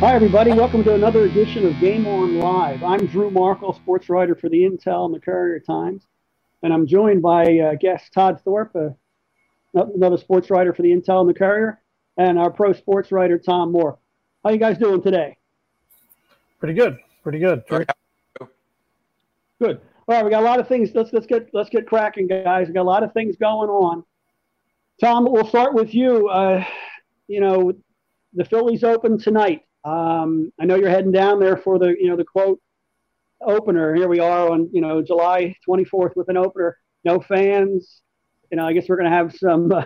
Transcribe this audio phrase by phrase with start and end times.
[0.00, 0.52] Hi, everybody.
[0.52, 2.84] Welcome to another edition of Game On Live.
[2.84, 6.06] I'm Drew Markol, sports writer for the Intell and the Courier Times,
[6.62, 8.90] and I'm joined by uh, guest Todd Thorpe, uh,
[9.74, 11.82] another sports writer for the Intell and the Courier,
[12.16, 13.98] and our pro sports writer Tom Moore.
[14.44, 15.36] How you guys doing today?
[16.60, 17.00] Pretty good.
[17.24, 17.64] Pretty good.
[19.60, 19.80] Good.
[20.06, 20.90] All right, we got a lot of things.
[20.94, 22.68] Let's let's get let's get cracking, guys.
[22.68, 24.04] We got a lot of things going on.
[25.00, 26.28] Tom, we'll start with you.
[26.28, 26.64] Uh,
[27.26, 27.72] you know,
[28.34, 29.64] the Phillies open tonight.
[29.88, 32.60] Um, I know you're heading down there for the, you know, the quote
[33.40, 33.94] opener.
[33.94, 36.76] Here we are on, you know, July 24th with an opener.
[37.04, 38.02] No fans.
[38.50, 39.84] You know, I guess we're going to have some uh,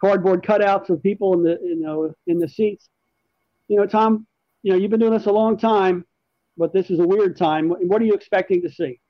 [0.00, 2.88] cardboard cutouts of people in the, you know, in the seats.
[3.68, 4.26] You know, Tom,
[4.62, 6.06] you know, you've been doing this a long time,
[6.56, 7.68] but this is a weird time.
[7.68, 9.00] What are you expecting to see?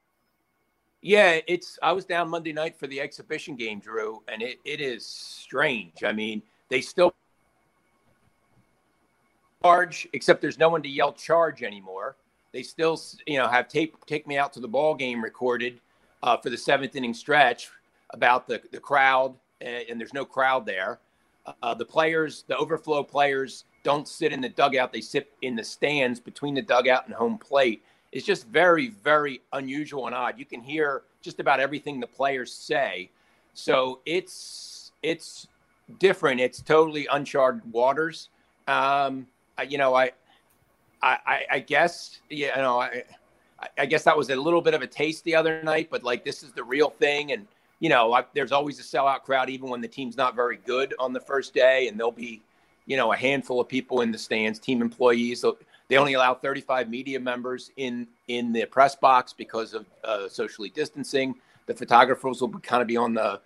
[1.02, 1.78] Yeah, it's.
[1.82, 6.02] I was down Monday night for the exhibition game, Drew, and it, it is strange.
[6.02, 7.14] I mean, they still
[9.66, 12.16] charge, except there's no one to yell charge anymore.
[12.52, 15.80] They still, you know, have tape take me out to the ball game recorded
[16.22, 17.70] uh, for the seventh inning stretch
[18.10, 21.00] about the the crowd, and, and there's no crowd there.
[21.62, 25.64] Uh, the players, the overflow players, don't sit in the dugout; they sit in the
[25.64, 27.82] stands between the dugout and home plate.
[28.12, 30.38] It's just very, very unusual and odd.
[30.38, 33.10] You can hear just about everything the players say,
[33.52, 35.48] so it's it's
[35.98, 36.40] different.
[36.40, 38.30] It's totally uncharted waters.
[38.68, 39.26] Um,
[39.62, 40.10] you know, I,
[41.02, 43.02] I, I guess, you know, I,
[43.78, 46.24] I guess that was a little bit of a taste the other night, but like
[46.24, 47.46] this is the real thing, and
[47.80, 50.94] you know, I, there's always a sellout crowd even when the team's not very good
[50.98, 52.42] on the first day, and there'll be,
[52.86, 55.44] you know, a handful of people in the stands, team employees.
[55.88, 60.70] They only allow 35 media members in in the press box because of uh, socially
[60.70, 61.34] distancing.
[61.66, 63.40] The photographers will be, kind of be on the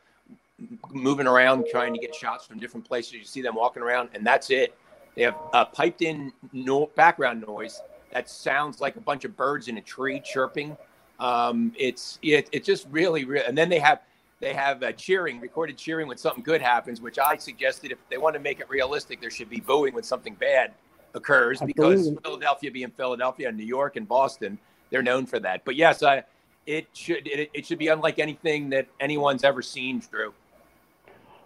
[0.91, 3.14] moving around, trying to get shots from different places.
[3.14, 4.77] You see them walking around, and that's it.
[5.14, 7.80] They have a piped in no background noise
[8.12, 10.77] that sounds like a bunch of birds in a tree chirping.
[11.18, 13.42] Um, it's it, it's just really real.
[13.46, 14.01] And then they have
[14.40, 18.17] they have uh, cheering, recorded cheering when something good happens, which I suggested if they
[18.17, 20.73] want to make it realistic, there should be booing when something bad
[21.14, 24.58] occurs because Philadelphia being Philadelphia and New York and Boston,
[24.90, 25.64] they're known for that.
[25.64, 26.24] But yes, I
[26.67, 30.33] it should it, it should be unlike anything that anyone's ever seen, Drew.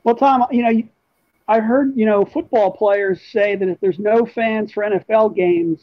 [0.05, 0.83] Well, Tom, you know,
[1.47, 5.81] I heard, you know, football players say that if there's no fans for NFL games,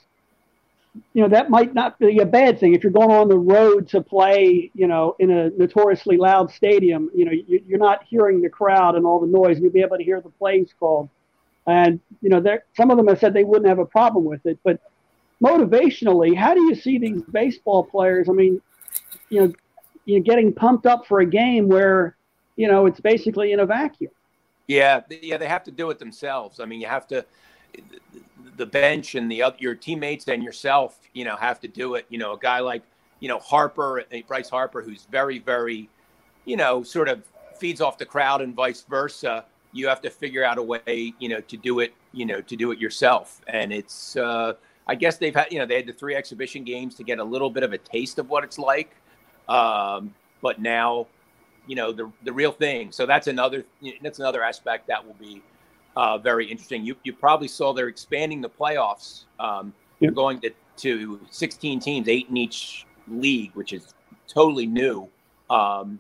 [1.14, 2.74] you know, that might not be a bad thing.
[2.74, 7.10] If you're going on the road to play, you know, in a notoriously loud stadium,
[7.16, 9.60] you know, you're not hearing the crowd and all the noise.
[9.60, 11.10] You'll be able to hear the plays called.
[11.68, 14.46] And, you know, there, some of them have said they wouldn't have a problem with
[14.46, 14.60] it.
[14.64, 14.82] But
[15.42, 18.28] motivationally, how do you see these baseball players?
[18.28, 18.62] I mean,
[19.30, 19.54] you know,
[20.06, 22.18] you know, getting pumped up for a game where,
[22.58, 24.12] you know, it's basically in a vacuum.
[24.68, 26.60] Yeah, yeah, they have to do it themselves.
[26.60, 27.26] I mean, you have to
[28.58, 32.06] the bench and the other your teammates and yourself, you know, have to do it.
[32.10, 32.84] You know, a guy like
[33.20, 35.90] you know Harper, uh, Bryce Harper, who's very, very,
[36.46, 37.24] you know, sort of
[37.58, 39.46] feeds off the crowd and vice versa.
[39.74, 42.56] You have to figure out a way, you know, to do it, you know, to
[42.56, 43.42] do it yourself.
[43.48, 44.54] And it's, uh,
[44.88, 47.24] I guess they've had, you know, they had the three exhibition games to get a
[47.24, 48.96] little bit of a taste of what it's like.
[49.48, 51.08] Um, but now
[51.72, 52.92] you know the the real thing.
[52.92, 53.64] So that's another
[54.02, 55.42] that's another aspect that will be
[55.96, 56.84] uh, very interesting.
[56.84, 59.24] You you probably saw they're expanding the playoffs.
[59.40, 63.94] Um, They're going to to 16 teams, eight in each league, which is
[64.28, 65.08] totally new.
[65.50, 65.98] Um,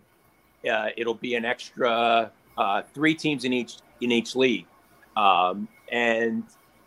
[0.69, 4.67] uh, it'll be an extra uh, three teams in each in each league,
[5.15, 6.43] um, and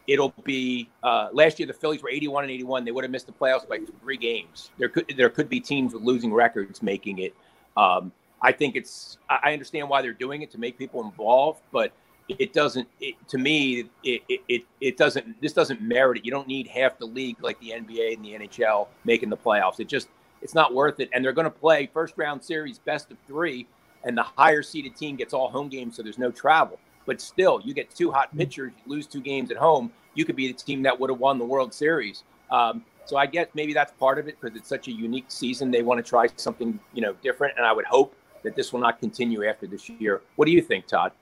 [0.07, 2.85] it'll be uh, last year the Phillies were 81 and 81.
[2.85, 4.73] They would have missed the playoffs by three games.
[4.77, 7.35] There could there could be teams with losing records making it.
[7.79, 8.13] Um,
[8.45, 11.93] I think it's I understand why they're doing it to make people involved, but
[12.29, 16.27] it doesn't it, to me it, it it doesn't this doesn't merit it.
[16.27, 19.81] You don't need half the league like the NBA and the NHL making the playoffs.
[19.81, 20.09] It just
[20.43, 21.09] it's not worth it.
[21.15, 23.67] And they're going to play first round series best of 3
[24.05, 26.79] and the higher seeded team gets all home games so there's no travel.
[27.07, 30.49] But still, you get two hot pitchers, lose two games at home, you could be
[30.49, 32.25] the team that would have won the World Series.
[32.51, 35.71] Um, so I guess maybe that's part of it because it's such a unique season.
[35.71, 37.55] They want to try something, you know, different.
[37.57, 38.15] And I would hope
[38.45, 40.23] that this will not continue after this year.
[40.37, 41.13] What do you think, Todd?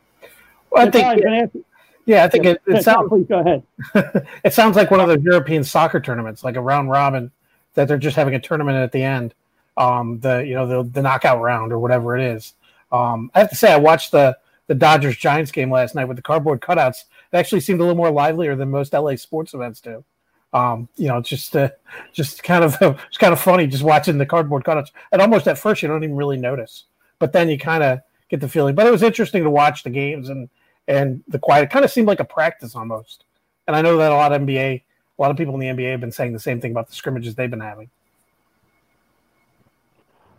[0.71, 1.65] Well, I think.
[2.05, 3.11] Yeah, I think it, it sounds.
[3.29, 3.63] Go ahead.
[4.45, 7.31] it sounds like one of those European soccer tournaments, like a round robin,
[7.75, 9.35] that they're just having a tournament at the end,
[9.77, 12.55] um, the you know the, the knockout round or whatever it is.
[12.91, 14.37] Um, I have to say, I watched the
[14.67, 17.05] the Dodgers Giants game last night with the cardboard cutouts.
[17.33, 20.05] It actually seemed a little more livelier than most LA sports events do.
[20.53, 21.71] Um, you know, just uh,
[22.13, 22.77] just kind of
[23.07, 24.91] it's kind of funny just watching the cardboard cutouts.
[25.13, 26.85] And almost at first, you don't even really notice
[27.23, 28.75] but then you kind of get the feeling.
[28.75, 30.49] But it was interesting to watch the games and
[30.89, 31.63] and the quiet.
[31.63, 33.23] It kind of seemed like a practice almost.
[33.69, 34.83] And I know that a lot of NBA
[35.17, 36.97] a lot of people in the NBA have been saying the same thing about the
[36.97, 37.91] scrimmages they've been having.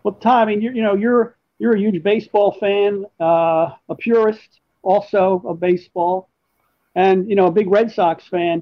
[0.03, 3.95] Well, Tom, I mean, you're, you know, you're you're a huge baseball fan, uh, a
[3.97, 6.27] purist also of baseball,
[6.95, 8.61] and you know, a big Red Sox fan.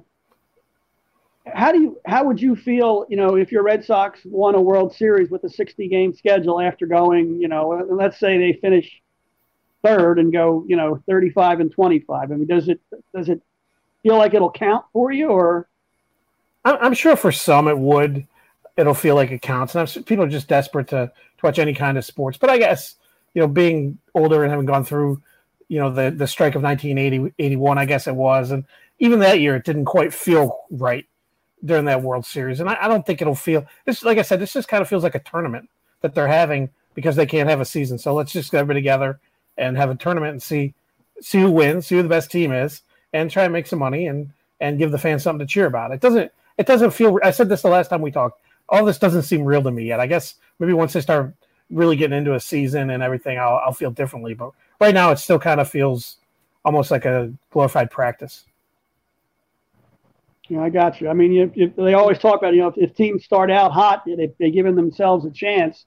[1.45, 4.61] How do you how would you feel, you know, if your Red Sox won a
[4.61, 9.01] World Series with a 60 game schedule after going, you know, let's say they finish
[9.83, 12.31] third and go, you know, 35 and 25.
[12.31, 12.79] I mean, does it
[13.15, 13.41] does it
[14.03, 15.67] feel like it'll count for you or
[16.63, 18.27] I'm sure for some it would
[18.77, 19.75] it'll feel like it counts.
[19.75, 22.38] And I'm, people are just desperate to, to watch any kind of sports.
[22.38, 22.95] But I guess,
[23.33, 25.21] you know, being older and having gone through,
[25.67, 28.51] you know, the, the strike of 1980, 81, I guess it was.
[28.51, 28.65] And
[28.99, 31.05] even that year, it didn't quite feel right
[31.63, 32.59] during that World Series.
[32.59, 34.87] And I, I don't think it'll feel this, like I said, this just kind of
[34.89, 35.69] feels like a tournament
[36.01, 37.97] that they're having because they can't have a season.
[37.97, 39.19] So let's just get everybody together
[39.57, 40.73] and have a tournament and see,
[41.21, 42.81] see who wins, see who the best team is,
[43.13, 45.91] and try and make some money and, and give the fans something to cheer about.
[45.91, 48.41] It doesn't, it doesn't feel, I said this the last time we talked
[48.71, 49.99] all this doesn't seem real to me yet.
[49.99, 51.33] I guess maybe once they start
[51.69, 54.33] really getting into a season and everything, I'll, I'll feel differently.
[54.33, 56.17] But right now, it still kind of feels
[56.63, 58.45] almost like a glorified practice.
[60.51, 61.07] Yeah, I got you.
[61.07, 63.71] I mean, if, if they always talk about, you know, if, if teams start out
[63.71, 65.86] hot, they, they're giving themselves a chance.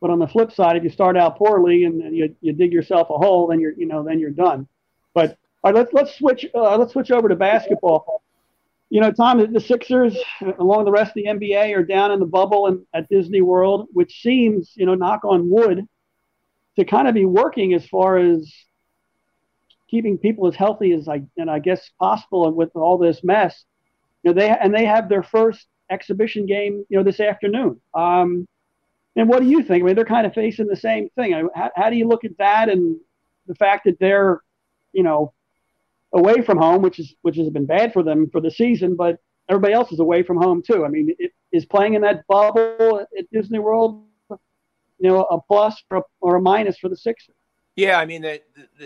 [0.00, 3.10] But on the flip side, if you start out poorly and you, you dig yourself
[3.10, 4.68] a hole, then you're, you know, then you're done.
[5.12, 8.22] But all right, let's let's switch uh, let's switch over to basketball
[8.94, 12.20] you know, Tom, the Sixers, along with the rest of the NBA, are down in
[12.20, 15.88] the bubble and at Disney World, which seems, you know, knock on wood,
[16.76, 18.52] to kind of be working as far as
[19.88, 23.64] keeping people as healthy as I and I guess possible with all this mess.
[24.24, 27.80] You know, they and they have their first exhibition game, you know, this afternoon.
[27.94, 28.46] Um,
[29.16, 29.82] and what do you think?
[29.82, 31.48] I mean, they're kind of facing the same thing.
[31.54, 32.96] How, how do you look at that and
[33.46, 34.40] the fact that they're,
[34.92, 35.32] you know,
[36.12, 39.18] away from home, which is which has been bad for them for the season, but
[39.48, 40.84] everybody else is away from home too.
[40.84, 44.38] I mean, it, is playing in that bubble at Disney World, you
[45.10, 47.36] know, a plus or a, or a minus for the Sixers?
[47.76, 48.40] Yeah, I mean, they,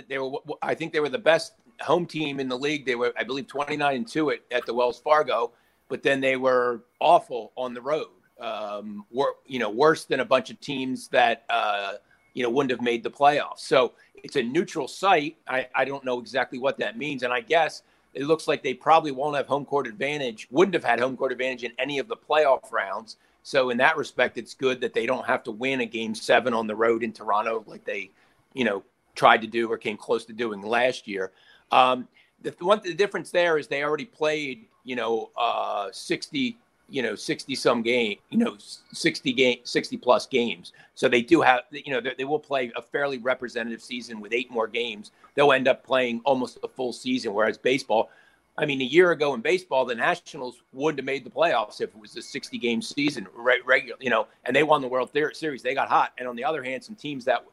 [0.09, 0.33] they were.
[0.63, 2.87] I think they were the best home team in the league.
[2.87, 5.53] They were, I believe, twenty nine and two at, at the Wells Fargo,
[5.89, 8.09] but then they were awful on the road.
[8.41, 11.95] Um, were you know worse than a bunch of teams that uh,
[12.35, 13.61] you know wouldn't have made the playoffs.
[13.61, 13.93] So
[14.25, 15.37] it's a neutral site.
[15.47, 17.23] I, I don't know exactly what that means.
[17.23, 17.83] And I guess
[18.15, 21.33] it looks like they probably won't have home court advantage, wouldn't have had home court
[21.33, 23.17] advantage in any of the playoff rounds.
[23.43, 26.53] So in that respect, it's good that they don't have to win a game seven
[26.53, 28.11] on the road in Toronto like they,
[28.55, 28.83] you know,
[29.19, 31.33] tried to do or came close to doing last year.
[31.73, 32.07] Um,
[32.43, 36.57] the, one the difference there is they already played, you know, uh, 60
[36.91, 40.73] you know 60 some game you know 60 game 60 plus games.
[40.95, 44.33] So they do have you know they, they, will play a fairly representative season with
[44.33, 45.11] eight more games.
[45.35, 48.09] They'll end up playing almost a full season whereas baseball
[48.57, 51.91] i mean a year ago in baseball the nationals wouldn't have made the playoffs if
[51.91, 55.11] it was a 60 game season right regular you know and they won the world
[55.35, 55.63] series.
[55.63, 56.13] They got hot.
[56.17, 57.45] And on the other hand some teams that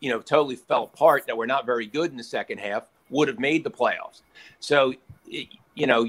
[0.00, 3.28] you know totally fell apart that were not very good in the second half would
[3.28, 4.22] have made the playoffs.
[4.60, 4.94] So
[5.26, 6.08] you know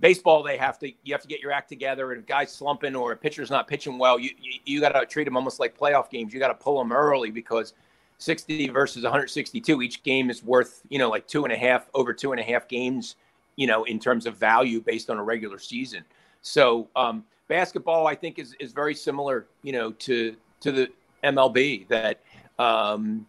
[0.00, 2.12] baseball they have to you have to get your act together.
[2.12, 4.90] And if a guy's slumping or a pitcher's not pitching well you you, you got
[4.90, 6.32] to treat them almost like playoff games.
[6.32, 7.74] You got to pull them early because
[8.18, 12.12] 60 versus 162 each game is worth you know like two and a half over
[12.12, 13.16] two and a half games
[13.56, 16.04] you know in terms of value based on a regular season.
[16.44, 20.88] So um, basketball i think is is very similar you know to to the
[21.24, 22.20] mlb that
[22.58, 23.26] um,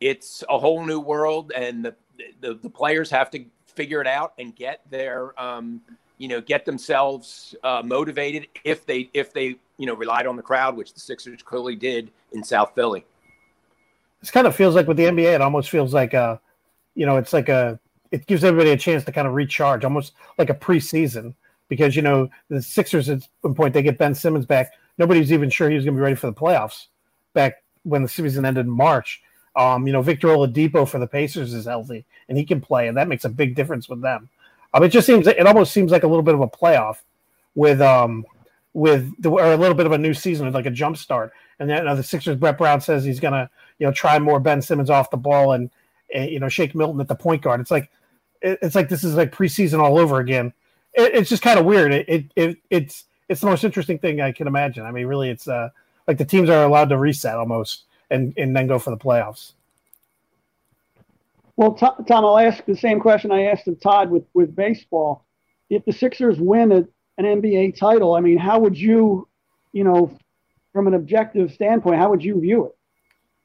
[0.00, 1.94] it's a whole new world and the,
[2.40, 5.80] the the players have to figure it out and get their um,
[6.18, 10.42] you know get themselves uh, motivated if they if they you know relied on the
[10.42, 13.04] crowd, which the Sixers clearly did in South Philly.
[14.20, 16.40] This kind of feels like with the NBA, it almost feels like a
[16.94, 17.78] you know it's like a
[18.10, 21.34] it gives everybody a chance to kind of recharge, almost like a preseason
[21.68, 24.72] because you know the Sixers at one point they get Ben Simmons back.
[24.98, 26.86] Nobody was even sure he was going to be ready for the playoffs
[27.36, 29.22] back when the season ended in March.
[29.54, 32.96] Um, you know, Victor Oladipo for the Pacers is healthy and he can play, and
[32.96, 34.28] that makes a big difference with them.
[34.74, 36.98] Um, it just seems it almost seems like a little bit of a playoff
[37.54, 38.26] with um
[38.74, 41.32] with the, or a little bit of a new season, like a jump start.
[41.58, 44.40] And then you know, the Sixers, Brett Brown says he's gonna you know try more
[44.40, 45.70] Ben Simmons off the ball and,
[46.12, 47.60] and you know Shake Milton at the point guard.
[47.60, 47.90] It's like
[48.42, 50.52] it, it's like this is like preseason all over again.
[50.92, 51.92] It, it's just kind of weird.
[51.92, 54.84] It, it, it it's it's the most interesting thing I can imagine.
[54.84, 55.70] I mean, really, it's uh
[56.06, 59.52] like the teams are allowed to reset almost and and then go for the playoffs.
[61.56, 65.24] Well, Tom, I'll ask the same question I asked of Todd with with baseball.
[65.70, 66.84] If the Sixers win a,
[67.18, 69.26] an NBA title, I mean, how would you,
[69.72, 70.16] you know,
[70.72, 72.76] from an objective standpoint, how would you view it?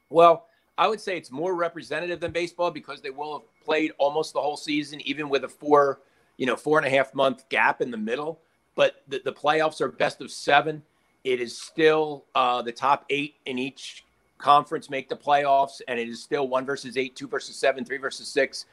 [0.09, 0.45] Well,
[0.77, 4.41] I would say it's more representative than baseball because they will have played almost the
[4.41, 6.01] whole season, even with a four
[6.41, 8.41] you know, four and a half month gap in the middle.
[8.73, 10.81] But the, the playoffs are best of seven.
[11.23, 14.05] It is still uh, the top eight in each
[14.37, 17.97] conference make the playoffs, and it is still one versus eight, two versus seven, three
[17.97, 18.65] versus six,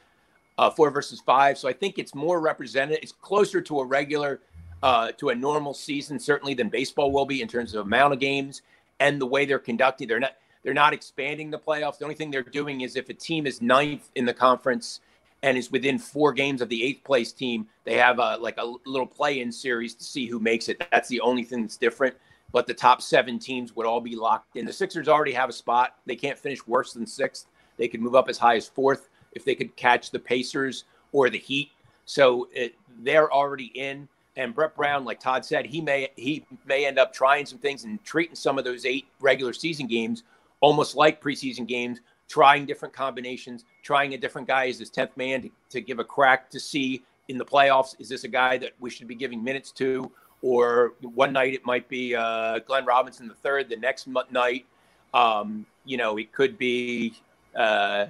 [0.57, 1.57] uh, four versus five.
[1.57, 2.99] So I think it's more represented.
[3.01, 4.39] It's closer to a regular,
[4.81, 8.19] uh, to a normal season, certainly than baseball will be in terms of amount of
[8.19, 8.63] games
[8.99, 10.07] and the way they're conducting.
[10.07, 11.99] They're not they're not expanding the playoffs.
[11.99, 14.99] The only thing they're doing is if a team is ninth in the conference
[15.41, 18.73] and is within four games of the eighth place team, they have a like a
[18.85, 20.83] little play-in series to see who makes it.
[20.91, 22.15] That's the only thing that's different.
[22.51, 24.65] But the top seven teams would all be locked in.
[24.65, 25.95] The Sixers already have a spot.
[26.05, 27.47] They can't finish worse than sixth.
[27.77, 31.29] They could move up as high as fourth if they could catch the Pacers or
[31.29, 31.69] the Heat.
[32.05, 34.07] So it, they're already in.
[34.35, 37.83] And Brett Brown, like Todd said, he may he may end up trying some things
[37.83, 40.23] and treating some of those eight regular season games
[40.61, 45.41] almost like preseason games, trying different combinations, trying a different guy as his 10th man
[45.41, 48.71] to, to give a crack to see in the playoffs, is this a guy that
[48.79, 50.11] we should be giving minutes to?
[50.41, 53.69] Or one night it might be uh, Glenn Robinson the third.
[53.69, 54.65] The next night,
[55.13, 57.13] um, you know, it could be,
[57.55, 58.05] uh,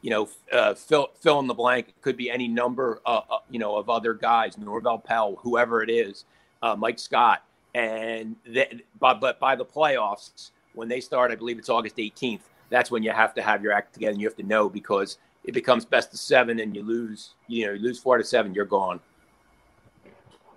[0.00, 1.88] you know, uh, fill fill in the blank.
[1.88, 5.82] It could be any number, uh, uh, you know, of other guys, Norvel Pelle, whoever
[5.82, 6.24] it is,
[6.62, 11.58] uh, Mike Scott, and then, but but by the playoffs, when they start, I believe
[11.58, 12.40] it's August 18th.
[12.70, 15.18] That's when you have to have your act together and you have to know because
[15.44, 18.54] it becomes best of seven and you lose, you know, you lose four to seven,
[18.54, 19.00] you're gone.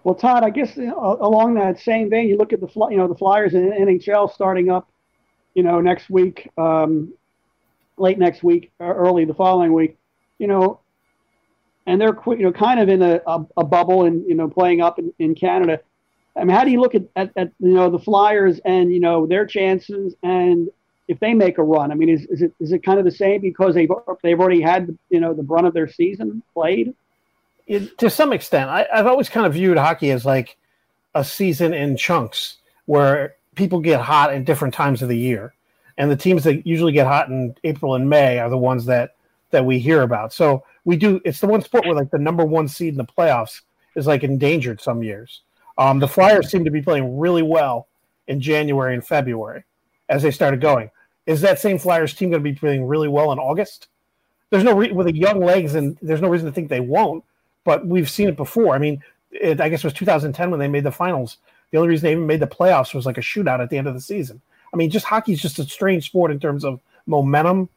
[0.08, 3.10] Well, Todd, I guess uh, along that same vein, you look at the you know
[3.10, 4.90] the Flyers in NHL starting up,
[5.54, 7.14] you know, next week, um,
[7.98, 9.98] late next week, early the following week,
[10.40, 10.80] you know,
[11.88, 14.80] and they're you know kind of in a, a, a bubble and you know playing
[14.80, 15.82] up in, in Canada.
[16.38, 19.02] I mean, how do you look at, at, at, you know the Flyers and you
[19.02, 20.70] know their chances and
[21.10, 21.92] if they make a run?
[21.92, 23.92] I mean, is, is it is it kind of the same because they've
[24.24, 26.94] they've already had you know the brunt of their season played?
[27.68, 30.58] It, to some extent, I, I've always kind of viewed hockey as like
[31.14, 35.54] a season in chunks where people get hot at different times of the year,
[35.98, 39.16] and the teams that usually get hot in April and May are the ones that
[39.52, 40.34] that we hear about.
[40.34, 41.20] So we do.
[41.26, 43.62] It's the one sport where like the number one seed in the playoffs
[43.96, 45.42] is like endangered some years.
[45.78, 47.88] Um, the Flyers seem to be playing really well
[48.28, 49.64] in January and February
[50.10, 50.90] as they started going.
[51.26, 53.88] Is that same Flyers team going to be playing really well in August?
[54.50, 57.24] There's no re- with the young legs, and there's no reason to think they won't.
[57.68, 58.74] But we've seen it before.
[58.74, 61.36] I mean, it, I guess it was 2010 when they made the finals.
[61.70, 63.88] The only reason they even made the playoffs was like a shootout at the end
[63.88, 64.40] of the season.
[64.74, 67.68] I mean, just hockey is just a strange sport in terms of momentum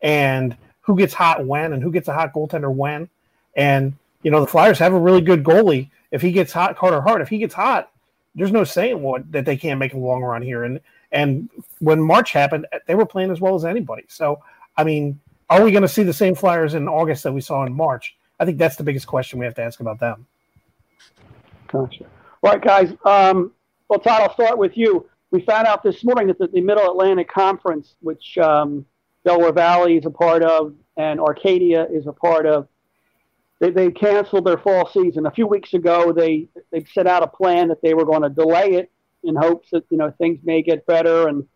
[0.00, 3.08] and who gets hot when and who gets a hot goaltender when.
[3.56, 7.00] And you know, the Flyers have a really good goalie if he gets hot, Carter
[7.00, 7.90] Hart, if he gets hot,
[8.36, 10.62] there's no saying what that they can't make a long run here.
[10.62, 10.78] And
[11.10, 14.04] and when March happened, they were playing as well as anybody.
[14.06, 14.40] So
[14.76, 15.18] I mean,
[15.50, 18.14] are we going to see the same Flyers in August that we saw in March?
[18.42, 20.26] I think that's the biggest question we have to ask about them.
[21.68, 22.06] Gotcha.
[22.42, 22.90] All right, guys.
[23.04, 23.52] Um,
[23.88, 25.08] well, Todd, I'll start with you.
[25.30, 28.84] We found out this morning that the, the Middle Atlantic Conference, which um,
[29.24, 32.66] Delaware Valley is a part of and Arcadia is a part of,
[33.60, 35.24] they, they canceled their fall season.
[35.26, 38.28] A few weeks ago, they, they set out a plan that they were going to
[38.28, 38.90] delay it
[39.22, 41.46] in hopes that, you know, things may get better and,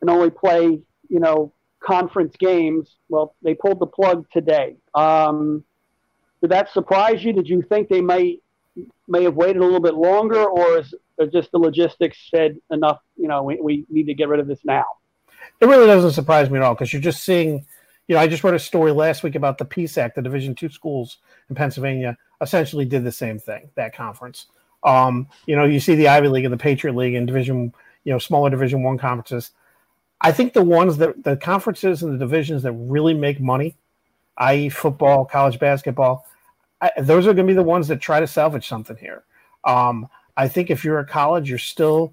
[0.00, 2.94] and only play, you know, conference games.
[3.08, 4.76] Well, they pulled the plug today.
[4.94, 5.64] Um,
[6.42, 7.32] did that surprise you?
[7.32, 8.38] Did you think they may
[9.08, 13.00] may have waited a little bit longer, or is or just the logistics said enough?
[13.16, 14.84] You know, we, we need to get rid of this now.
[15.60, 17.64] It really doesn't surprise me at all because you're just seeing
[18.08, 20.68] you know, I just wrote a story last week about the PSAC, the Division two
[20.68, 21.18] schools
[21.48, 23.70] in Pennsylvania, essentially did the same thing.
[23.76, 24.46] That conference.
[24.82, 27.72] Um, you know, you see the Ivy League and the Patriot League and Division,
[28.04, 29.52] you know, smaller Division one conferences.
[30.20, 33.76] I think the ones that the conferences and the divisions that really make money,
[34.38, 36.26] i.e., football, college basketball,
[36.82, 39.22] I, those are going to be the ones that try to salvage something here.
[39.64, 42.12] Um, I think if you're a college, you're still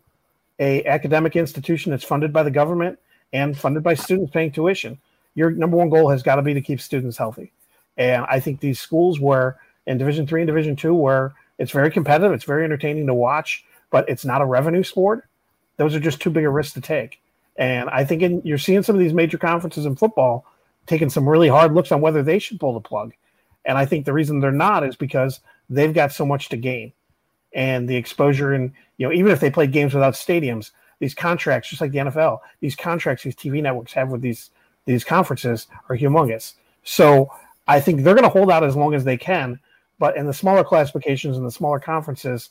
[0.60, 3.00] a academic institution that's funded by the government
[3.34, 5.00] and funded by students paying tuition
[5.36, 7.52] your number one goal has got to be to keep students healthy.
[7.98, 9.58] And I think these schools where
[9.88, 13.64] in Division three and Division two, where it's very competitive, it's very entertaining to watch,
[13.90, 15.26] but it's not a revenue sport.
[15.78, 17.22] Those are just too big a risk to take.
[17.56, 20.46] And I think in, you're seeing some of these major conferences in football
[20.88, 23.14] taking some really hard looks on whether they should pull the plug.
[23.66, 25.40] And I think the reason they're not is because
[25.70, 26.94] they've got so much to gain.
[27.54, 31.70] And the exposure and you know, even if they play games without stadiums, these contracts,
[31.70, 34.52] just like the NFL, these contracts these TV networks have with these
[34.86, 36.54] these conferences are humongous.
[36.84, 37.32] So
[37.68, 39.60] I think they're going to hold out as long as they can.
[40.00, 42.50] But in the smaller classifications and the smaller conferences,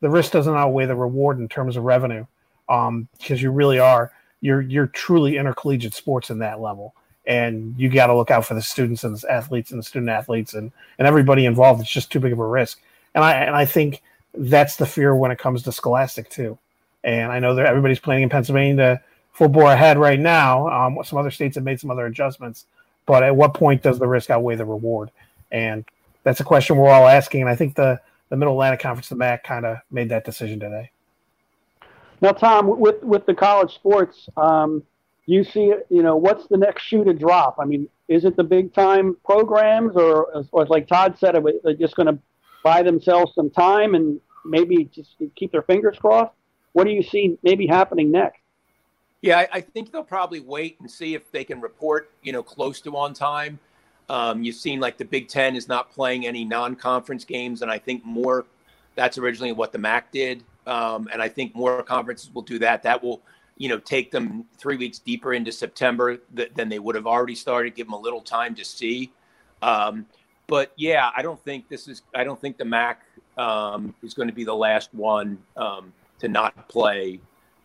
[0.00, 2.24] the risk doesn't outweigh the reward in terms of revenue,
[2.68, 6.94] um, because you really are you're you're truly intercollegiate sports in that level.
[7.26, 10.10] And you got to look out for the students and the athletes and the student
[10.10, 11.80] athletes and and everybody involved.
[11.80, 12.80] It's just too big of a risk,
[13.14, 14.02] and I and I think
[14.34, 16.58] that's the fear when it comes to Scholastic too.
[17.04, 19.00] And I know that everybody's planning in Pennsylvania to
[19.32, 20.68] full bore ahead right now.
[20.68, 22.66] Um, some other states have made some other adjustments,
[23.06, 25.10] but at what point does the risk outweigh the reward?
[25.52, 25.84] And
[26.24, 27.42] that's a question we're all asking.
[27.42, 30.58] And I think the the Middle Atlantic Conference, the MAC, kind of made that decision
[30.58, 30.90] today.
[32.20, 34.82] Now, Tom, with with the college sports, um,
[35.26, 37.56] you see, you know, what's the next shoe to drop?
[37.58, 41.74] I mean, is it the big time programs, or, or like Todd said, are they
[41.74, 42.18] just going to
[42.62, 46.32] buy themselves some time and maybe just keep their fingers crossed?
[46.72, 48.38] What do you see maybe happening next?
[49.22, 52.42] Yeah, I, I think they'll probably wait and see if they can report, you know,
[52.42, 53.58] close to on time.
[54.08, 57.78] Um, you've seen like the Big Ten is not playing any non-conference games, and I
[57.78, 58.46] think more.
[58.94, 62.82] That's originally what the MAC did, um, and I think more conferences will do that.
[62.84, 63.20] That will,
[63.56, 67.34] you know, take them three weeks deeper into September th- than they would have already
[67.34, 67.74] started.
[67.74, 69.12] Give them a little time to see.
[69.62, 70.06] Um,
[70.46, 72.02] but yeah, I don't think this is.
[72.14, 73.02] I don't think the MAC
[73.36, 77.20] um, is going to be the last one um, to not play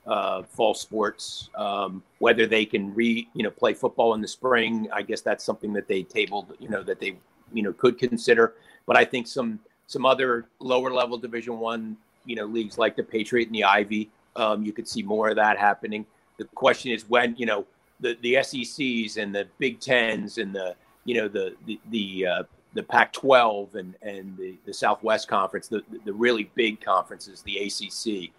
[0.08, 1.50] uh, fall sports.
[1.56, 5.44] Um, whether they can re, you know, play football in the spring, I guess that's
[5.44, 7.18] something that they tabled, you know, that they,
[7.54, 8.56] you know, could consider.
[8.86, 13.04] But I think some some other lower level Division One, you know, leagues like the
[13.04, 16.06] Patriot and the Ivy, um, you could see more of that happening.
[16.38, 17.66] The question is when, you know,
[18.00, 22.44] the the SECs and the Big Tens and the, you know, the the the uh,
[22.74, 28.32] the Pac-12 and and the, the Southwest Conference, the the really big conferences, the ACC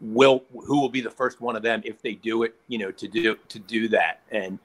[0.00, 2.90] will who will be the first one of them if they do it you know
[2.90, 4.58] to do to do that and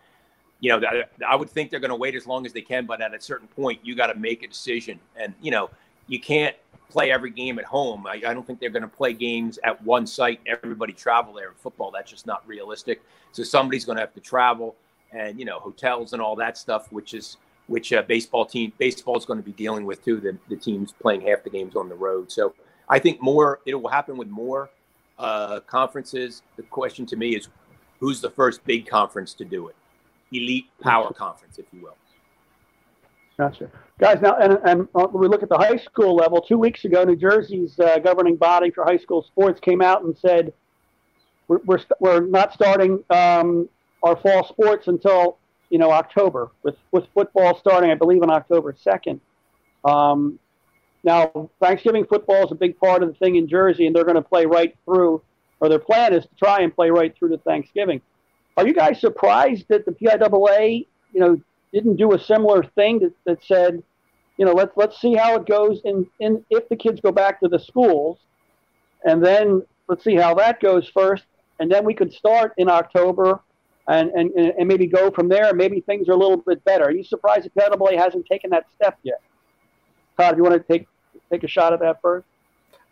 [0.60, 0.82] you know
[1.28, 3.22] i would think they're going to wait as long as they can but at a
[3.22, 5.70] certain point you got to make a decision and you know
[6.08, 6.56] you can't
[6.90, 9.82] play every game at home i, I don't think they're going to play games at
[9.84, 14.02] one site everybody travel there in football that's just not realistic so somebody's going to
[14.02, 14.76] have to travel
[15.12, 19.18] and you know hotels and all that stuff which is which uh, baseball team baseball
[19.18, 21.90] is going to be dealing with too the, the teams playing half the games on
[21.90, 22.54] the road so
[22.90, 24.70] i think more it will happen with more
[25.20, 26.42] uh, conferences.
[26.56, 27.50] The question to me is,
[28.00, 29.76] who's the first big conference to do it?
[30.32, 31.98] Elite power conference, if you will.
[33.40, 33.72] Gotcha,
[34.02, 34.22] guys.
[34.22, 37.06] Now, and, and uh, when we look at the high school level, two weeks ago,
[37.06, 40.52] New Jersey's uh, governing body for high school sports came out and said
[41.48, 43.70] we're we're, we're not starting um,
[44.04, 45.38] our fall sports until
[45.70, 49.22] you know October, with with football starting, I believe, on October second.
[49.86, 50.38] Um,
[51.06, 54.16] now, Thanksgiving football is a big part of the thing in Jersey, and they're going
[54.16, 55.22] to play right through,
[55.62, 58.02] or their plan is to try and play right through to Thanksgiving.
[58.58, 61.40] Are you guys surprised that the PIAA, you know,
[61.74, 63.84] didn't do a similar thing that, that said,
[64.38, 67.40] you know, let's let's see how it goes in, in if the kids go back
[67.42, 68.20] to the schools,
[69.04, 71.26] and then let's see how that goes first,
[71.60, 73.42] and then we could start in October
[73.90, 75.54] and, and, and maybe go from there.
[75.54, 76.86] Maybe things are a little bit better.
[76.86, 79.20] Are you surprised that PIAA hasn't taken that step yet?
[80.18, 80.88] Todd, do you want to take
[81.32, 82.26] take a shot at that first?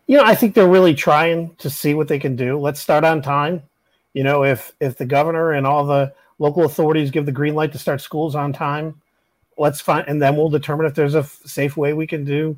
[0.08, 2.58] You know, I think they're really trying to see what they can do.
[2.58, 3.64] Let's start on time.
[4.14, 7.72] You know, if if the governor and all the local authorities give the green light
[7.72, 9.02] to start schools on time,
[9.58, 12.58] let's find, and then we'll determine if there's a safe way we can do,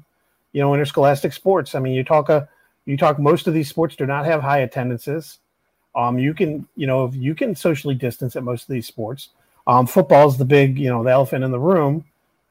[0.51, 1.75] you know, interscholastic sports.
[1.75, 2.47] I mean, you talk a,
[2.85, 3.19] you talk.
[3.19, 5.39] Most of these sports do not have high attendances.
[5.95, 9.29] Um, you can, you know, you can socially distance at most of these sports.
[9.67, 12.05] Um, football is the big, you know, the elephant in the room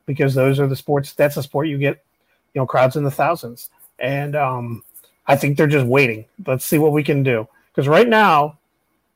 [0.06, 1.12] because those are the sports.
[1.12, 2.04] That's a sport you get
[2.54, 4.82] you know crowds in the thousands and um,
[5.26, 8.57] i think they're just waiting let's see what we can do because right now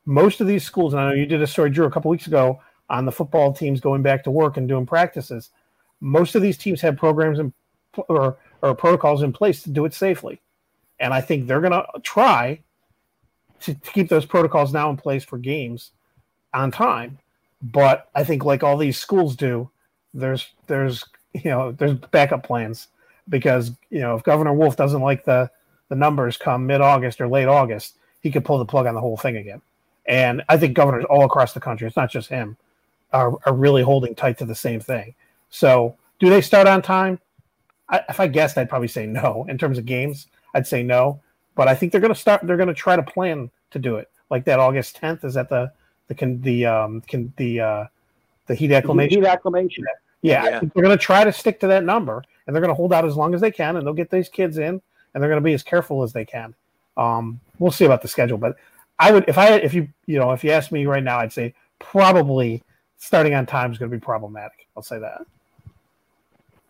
[0.04, 2.26] most of these schools and i know you did a story drew a couple weeks
[2.26, 2.60] ago
[2.90, 5.50] on the football teams going back to work and doing practices.
[6.00, 7.52] Most of these teams have programs and
[8.08, 10.40] or, or protocols in place to do it safely.
[11.00, 12.60] And i think they're going to try
[13.60, 15.90] to, to keep those protocols now in place for games
[16.54, 17.18] on time.
[17.62, 19.70] But i think like all these schools do
[20.14, 22.88] there's there's you know there's backup plans
[23.28, 25.50] because you know if Governor Wolf doesn't like the
[25.88, 29.00] the numbers come mid August or late August, he could pull the plug on the
[29.00, 29.60] whole thing again.
[30.06, 32.56] And I think governors all across the country, it's not just him,
[33.12, 35.14] are, are really holding tight to the same thing.
[35.50, 37.20] So, do they start on time?
[37.88, 39.46] I, if I guessed, I'd probably say no.
[39.48, 41.20] In terms of games, I'd say no.
[41.54, 42.40] But I think they're going to start.
[42.44, 44.10] They're going to try to plan to do it.
[44.30, 45.70] Like that August 10th is that the
[46.08, 47.84] the can the um can the uh
[48.46, 49.22] the heat acclimation.
[49.22, 49.84] Heat acclimation.
[50.22, 50.60] Yeah, yeah.
[50.60, 53.04] they're going to try to stick to that number and they're going to hold out
[53.04, 54.80] as long as they can, and they'll get these kids in,
[55.14, 56.54] and they're going to be as careful as they can.
[56.96, 58.56] Um, we'll see about the schedule, but
[59.02, 61.32] I would if I if you you know if you ask me right now, I'd
[61.32, 62.62] say probably
[62.98, 64.68] starting on time is going to be problematic.
[64.76, 65.26] I'll say that.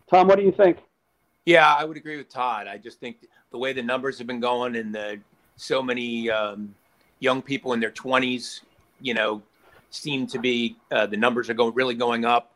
[0.09, 0.79] Tom, what do you think?
[1.45, 2.67] Yeah, I would agree with Todd.
[2.69, 3.17] I just think
[3.51, 5.21] the way the numbers have been going and the
[5.57, 6.75] so many um,
[7.21, 8.61] young people in their 20s,
[9.03, 9.43] you know,
[9.91, 12.55] seem to be uh, the numbers are going really going up.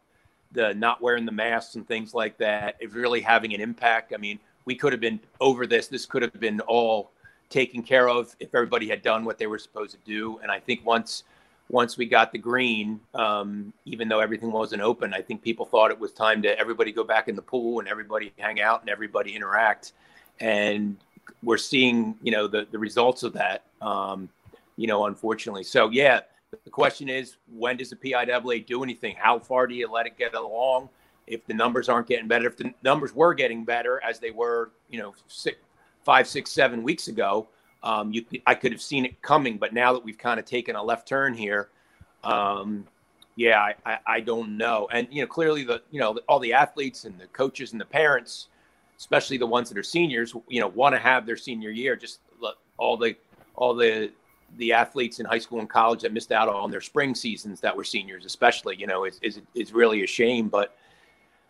[0.52, 4.14] The not wearing the masks and things like that is really having an impact.
[4.14, 5.86] I mean, we could have been over this.
[5.88, 7.10] This could have been all
[7.48, 10.38] taken care of if everybody had done what they were supposed to do.
[10.42, 11.24] And I think once
[11.68, 15.90] once we got the green, um, even though everything wasn't open, I think people thought
[15.90, 18.90] it was time to everybody go back in the pool and everybody hang out and
[18.90, 19.92] everybody interact.
[20.38, 20.96] And
[21.42, 24.28] we're seeing, you know, the, the results of that, um,
[24.76, 25.64] you know, unfortunately.
[25.64, 26.20] So, yeah,
[26.64, 29.16] the question is when does the PIAA do anything?
[29.18, 30.88] How far do you let it get along?
[31.26, 34.70] If the numbers aren't getting better, if the numbers were getting better as they were,
[34.88, 35.58] you know, six,
[36.06, 37.48] five, six, seven weeks ago,
[37.82, 40.76] um, you, I could have seen it coming, but now that we've kind of taken
[40.76, 41.68] a left turn here,
[42.22, 42.86] um,
[43.34, 44.88] yeah, I, I, I, don't know.
[44.92, 47.84] And you know, clearly the you know all the athletes and the coaches and the
[47.84, 48.48] parents,
[48.96, 51.96] especially the ones that are seniors, you know, want to have their senior year.
[51.96, 52.20] Just
[52.78, 53.16] all the
[53.56, 54.10] all the
[54.58, 57.76] the athletes in high school and college that missed out on their spring seasons that
[57.76, 60.48] were seniors, especially, you know, is is, is really a shame.
[60.48, 60.76] But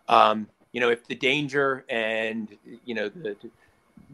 [0.08, 3.50] um, you know, if the danger and you know the the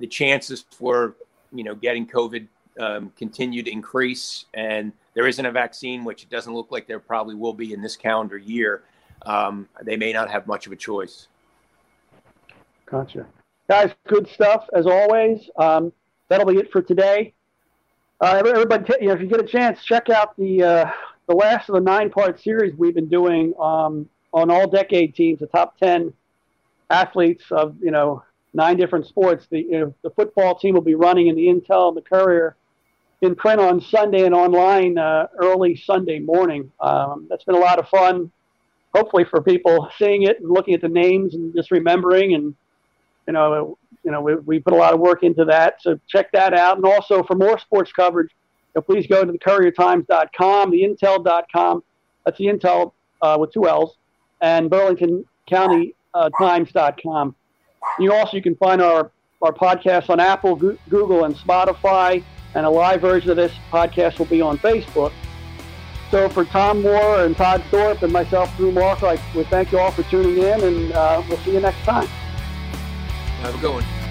[0.06, 1.14] chances for
[1.52, 2.46] you know, getting COVID
[2.80, 6.98] um, continue to increase, and there isn't a vaccine, which it doesn't look like there
[6.98, 8.82] probably will be in this calendar year.
[9.26, 11.28] Um, they may not have much of a choice.
[12.86, 13.26] Gotcha,
[13.68, 13.92] guys.
[14.08, 15.48] Good stuff as always.
[15.56, 15.92] Um,
[16.28, 17.34] that'll be it for today.
[18.20, 20.90] Uh, everybody, you know, if you get a chance, check out the uh,
[21.28, 25.46] the last of the nine-part series we've been doing um, on all decade teams, the
[25.46, 26.12] top ten
[26.90, 28.22] athletes of you know
[28.54, 29.46] nine different sports.
[29.50, 32.56] The, you know, the football team will be running in the Intell and the Courier
[33.22, 36.70] in print on Sunday and online uh, early Sunday morning.
[36.80, 38.30] Um, that's been a lot of fun.
[38.94, 42.54] Hopefully, for people seeing it and looking at the names and just remembering, and
[43.26, 45.80] you know, you know, we, we put a lot of work into that.
[45.80, 48.30] So check that out, and also for more sports coverage,
[48.74, 51.82] you know, please go to the CourierTimes.com, the Intell.com.
[52.26, 53.96] That's the Intell uh, with two L's,
[54.42, 57.34] and Burlington County uh, Times.com.
[57.98, 59.10] You also you can find our
[59.42, 62.22] our podcast on Apple, Google, and Spotify,
[62.54, 65.12] and a live version of this podcast will be on Facebook.
[66.12, 69.78] So for Tom Moore and Todd Thorpe and myself, Drew Markol, I would thank you
[69.78, 72.06] all for tuning in, and uh, we'll see you next time.
[72.06, 74.01] Have a good one.